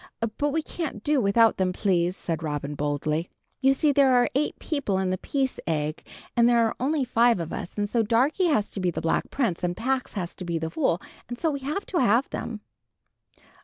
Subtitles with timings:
[0.39, 3.29] "But we can't do without them, please," said Robin, boldly.
[3.61, 6.03] "You see there are eight people in 'The Peace Egg,'
[6.35, 9.29] and there are only five of us; and so Darkie has to be the Black
[9.29, 12.61] Prince, and Pax has to be the Fool, and so we have to have them."